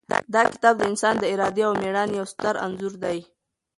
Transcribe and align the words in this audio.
دا 0.33 0.41
کتاب 0.53 0.73
د 0.77 0.81
انسان 0.91 1.15
د 1.19 1.23
ارادې 1.33 1.61
او 1.67 1.73
مېړانې 1.81 2.15
یو 2.19 2.25
ستر 2.33 2.53
انځور 2.65 2.93
دی. 3.03 3.19